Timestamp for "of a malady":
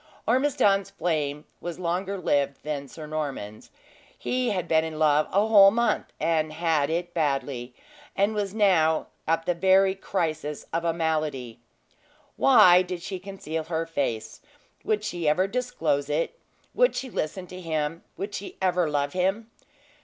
10.73-11.59